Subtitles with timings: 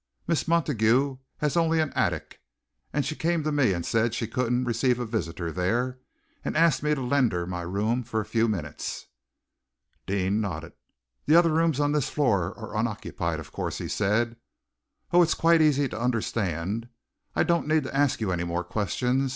[0.25, 2.39] Miss Montague has only an attic,
[2.91, 5.99] and she came to me and said that she couldn't receive a visitor there,
[6.43, 9.05] and asked me to lend her my room for a few minutes."
[10.07, 10.73] Deane nodded.
[11.27, 14.37] "The other rooms on this floor are unoccupied, of course," he said.
[15.13, 15.21] "Oh!
[15.21, 16.89] it's quite easy to understand.
[17.35, 19.29] I don't need to ask you any more questions.